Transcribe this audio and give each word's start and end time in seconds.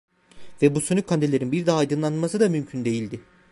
Ve 0.61 0.75
bu 0.75 0.81
sönük 0.81 1.07
kandillerin 1.07 1.51
bir 1.51 1.65
daha 1.65 1.77
aydınlanması 1.77 2.39
da 2.39 2.49
mümkün 2.49 2.85
değildi. 2.85 3.19